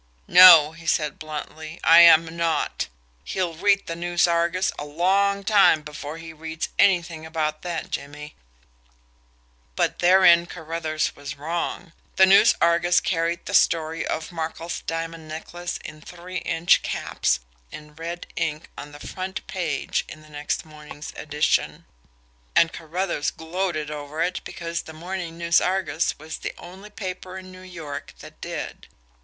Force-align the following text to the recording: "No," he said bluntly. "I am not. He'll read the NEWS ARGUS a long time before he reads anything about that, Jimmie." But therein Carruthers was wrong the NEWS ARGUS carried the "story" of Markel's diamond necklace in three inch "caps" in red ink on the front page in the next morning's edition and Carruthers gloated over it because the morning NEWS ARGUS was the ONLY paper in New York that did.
"No," 0.27 0.71
he 0.71 0.87
said 0.87 1.19
bluntly. 1.19 1.79
"I 1.83 1.99
am 1.99 2.35
not. 2.35 2.87
He'll 3.23 3.53
read 3.53 3.85
the 3.85 3.95
NEWS 3.95 4.25
ARGUS 4.25 4.71
a 4.79 4.83
long 4.83 5.43
time 5.43 5.83
before 5.83 6.17
he 6.17 6.33
reads 6.33 6.69
anything 6.79 7.23
about 7.23 7.61
that, 7.61 7.91
Jimmie." 7.91 8.35
But 9.75 9.99
therein 9.99 10.47
Carruthers 10.47 11.15
was 11.15 11.37
wrong 11.37 11.93
the 12.15 12.25
NEWS 12.25 12.55
ARGUS 12.59 12.99
carried 13.01 13.45
the 13.45 13.53
"story" 13.53 14.03
of 14.03 14.31
Markel's 14.31 14.81
diamond 14.87 15.27
necklace 15.27 15.77
in 15.85 16.01
three 16.01 16.37
inch 16.37 16.81
"caps" 16.81 17.39
in 17.71 17.93
red 17.93 18.25
ink 18.35 18.69
on 18.75 18.93
the 18.93 18.99
front 18.99 19.45
page 19.45 20.03
in 20.09 20.23
the 20.23 20.29
next 20.29 20.65
morning's 20.65 21.13
edition 21.15 21.85
and 22.55 22.73
Carruthers 22.73 23.29
gloated 23.29 23.91
over 23.91 24.23
it 24.23 24.41
because 24.45 24.81
the 24.81 24.93
morning 24.93 25.37
NEWS 25.37 25.61
ARGUS 25.61 26.17
was 26.17 26.39
the 26.39 26.55
ONLY 26.57 26.89
paper 26.89 27.37
in 27.37 27.51
New 27.51 27.61
York 27.61 28.15
that 28.17 28.41
did. 28.41 28.87